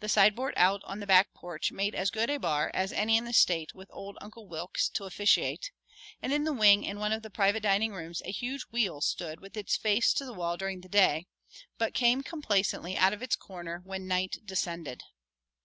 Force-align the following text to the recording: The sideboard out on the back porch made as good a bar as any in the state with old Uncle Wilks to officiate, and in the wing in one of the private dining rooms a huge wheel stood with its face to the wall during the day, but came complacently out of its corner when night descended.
The 0.00 0.08
sideboard 0.08 0.54
out 0.56 0.80
on 0.82 0.98
the 0.98 1.06
back 1.06 1.32
porch 1.32 1.70
made 1.70 1.94
as 1.94 2.10
good 2.10 2.28
a 2.28 2.40
bar 2.40 2.72
as 2.74 2.92
any 2.92 3.16
in 3.16 3.24
the 3.24 3.32
state 3.32 3.72
with 3.72 3.88
old 3.92 4.18
Uncle 4.20 4.48
Wilks 4.48 4.88
to 4.88 5.04
officiate, 5.04 5.70
and 6.20 6.32
in 6.32 6.42
the 6.42 6.52
wing 6.52 6.82
in 6.82 6.98
one 6.98 7.12
of 7.12 7.22
the 7.22 7.30
private 7.30 7.62
dining 7.62 7.92
rooms 7.92 8.20
a 8.24 8.32
huge 8.32 8.62
wheel 8.72 9.00
stood 9.00 9.38
with 9.38 9.56
its 9.56 9.76
face 9.76 10.12
to 10.14 10.24
the 10.24 10.34
wall 10.34 10.56
during 10.56 10.80
the 10.80 10.88
day, 10.88 11.28
but 11.78 11.94
came 11.94 12.24
complacently 12.24 12.96
out 12.96 13.12
of 13.12 13.22
its 13.22 13.36
corner 13.36 13.80
when 13.84 14.08
night 14.08 14.38
descended. 14.44 15.04